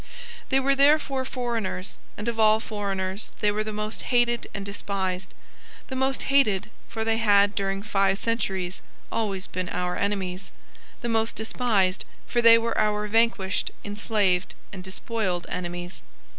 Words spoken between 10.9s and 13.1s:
the most despised, for they were our